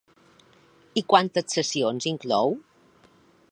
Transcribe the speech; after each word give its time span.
I 1.01 1.03
quantes 1.13 1.53
sessions 1.57 2.09
inclou? 2.15 2.57